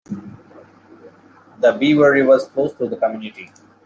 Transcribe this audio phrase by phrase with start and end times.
[1.59, 3.51] The Beaver River flows through the community.